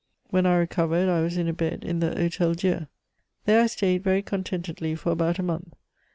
[0.31, 2.87] When I recovered I was in a bed in the Hotel Dieu.
[3.45, 5.75] There I stayed very contentedly for about a month.